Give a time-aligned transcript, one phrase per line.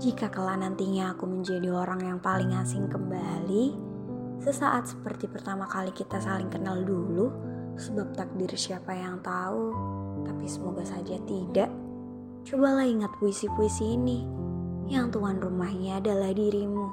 [0.00, 3.76] Jika kelak nantinya aku menjadi orang yang paling asing kembali,
[4.40, 7.28] sesaat seperti pertama kali kita saling kenal dulu,
[7.76, 9.76] sebab takdir siapa yang tahu,
[10.24, 11.68] tapi semoga saja tidak.
[12.48, 14.24] Cobalah ingat puisi-puisi ini,
[14.88, 16.88] yang tuan rumahnya adalah dirimu.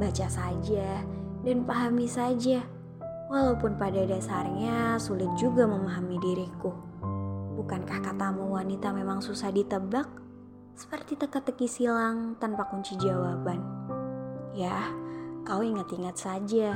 [0.00, 1.04] Baca saja
[1.44, 2.64] dan pahami saja,
[3.28, 6.72] walaupun pada dasarnya sulit juga memahami diriku.
[7.60, 10.08] Bukankah katamu wanita memang susah ditebak?
[10.80, 13.60] Seperti teka-teki silang tanpa kunci jawaban.
[14.56, 14.88] Ya,
[15.44, 16.72] kau ingat-ingat saja,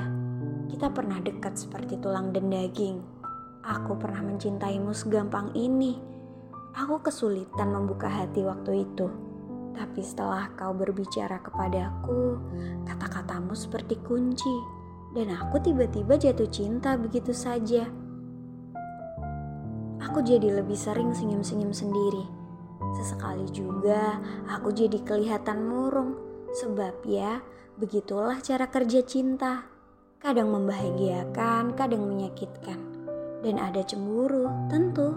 [0.68, 3.00] kita pernah dekat seperti tulang dan daging.
[3.64, 5.96] Aku pernah mencintaimu segampang ini.
[6.76, 9.08] Aku kesulitan membuka hati waktu itu.
[9.72, 12.36] Tapi setelah kau berbicara kepadaku,
[12.84, 14.52] kata-katamu seperti kunci.
[15.16, 17.88] Dan aku tiba-tiba jatuh cinta begitu saja.
[20.04, 22.43] Aku jadi lebih sering senyum-senyum sendiri
[22.94, 26.14] Sesekali juga aku jadi kelihatan murung,
[26.54, 27.42] sebab ya
[27.74, 29.66] begitulah cara kerja cinta.
[30.22, 32.78] Kadang membahagiakan, kadang menyakitkan.
[33.44, 35.12] Dan ada cemburu, tentu.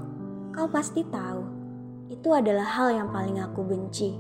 [0.52, 1.47] Kau pasti tahu.
[2.11, 4.19] Itu adalah hal yang paling aku benci.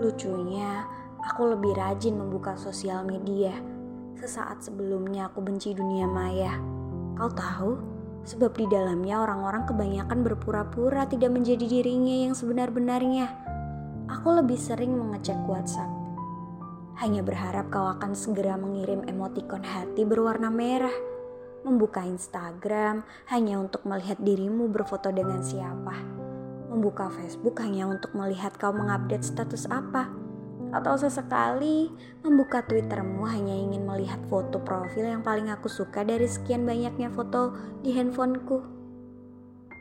[0.00, 0.86] Lucunya,
[1.20, 3.52] aku lebih rajin membuka sosial media.
[4.16, 6.56] Sesaat sebelumnya aku benci dunia maya.
[7.18, 7.97] Kau tahu?
[8.28, 13.24] Sebab di dalamnya orang-orang kebanyakan berpura-pura tidak menjadi dirinya yang sebenar-benarnya.
[14.04, 15.88] Aku lebih sering mengecek WhatsApp.
[17.00, 20.92] Hanya berharap kau akan segera mengirim emotikon hati berwarna merah.
[21.64, 23.00] Membuka Instagram
[23.32, 25.96] hanya untuk melihat dirimu berfoto dengan siapa.
[26.68, 30.27] Membuka Facebook hanya untuk melihat kau mengupdate status apa
[30.72, 31.88] atau sesekali
[32.20, 37.56] membuka Twittermu hanya ingin melihat foto profil yang paling aku suka dari sekian banyaknya foto
[37.80, 38.60] di handphoneku.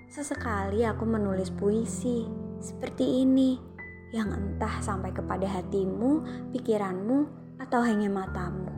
[0.08, 2.24] Sesekali aku menulis puisi
[2.64, 3.60] seperti ini
[4.16, 6.24] yang entah sampai kepada hatimu,
[6.56, 7.28] pikiranmu,
[7.60, 8.72] atau hanya matamu.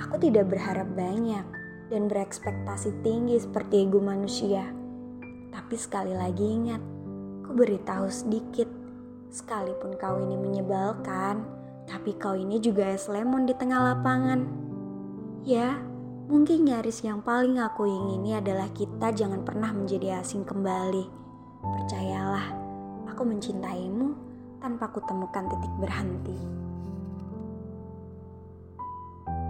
[0.00, 1.44] Aku tidak berharap banyak
[1.92, 4.64] dan berekspektasi tinggi seperti ego manusia.
[5.52, 6.82] Tapi sekali lagi ingat,
[7.44, 8.85] ku beritahu sedikit
[9.36, 11.44] Sekalipun kau ini menyebalkan,
[11.84, 14.48] tapi kau ini juga es lemon di tengah lapangan.
[15.44, 15.76] Ya,
[16.24, 21.04] mungkin nyaris yang paling aku ingini adalah kita jangan pernah menjadi asing kembali.
[21.60, 22.48] Percayalah,
[23.12, 24.16] aku mencintaimu
[24.56, 26.65] tanpa kutemukan titik berhenti.